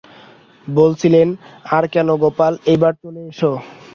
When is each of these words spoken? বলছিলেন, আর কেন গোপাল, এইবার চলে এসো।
বলছিলেন, 0.67 1.27
আর 1.75 1.83
কেন 1.93 2.07
গোপাল, 2.23 2.53
এইবার 2.71 2.93
চলে 3.01 3.21
এসো। 3.29 3.51